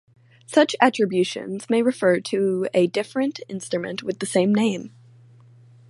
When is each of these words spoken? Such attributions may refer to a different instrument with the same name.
Such 0.47 0.75
attributions 0.81 1.69
may 1.69 1.83
refer 1.83 2.19
to 2.21 2.67
a 2.73 2.87
different 2.87 3.39
instrument 3.47 4.01
with 4.01 4.17
the 4.17 4.25
same 4.25 4.51
name. 4.51 4.95